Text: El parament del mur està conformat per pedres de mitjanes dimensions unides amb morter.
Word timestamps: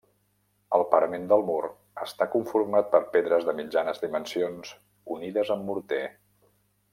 El 0.77 0.83
parament 0.93 1.27
del 1.31 1.43
mur 1.49 1.67
està 2.05 2.27
conformat 2.35 2.89
per 2.95 3.03
pedres 3.17 3.45
de 3.51 3.55
mitjanes 3.59 4.01
dimensions 4.07 4.73
unides 5.19 5.53
amb 5.59 5.69
morter. 5.73 6.03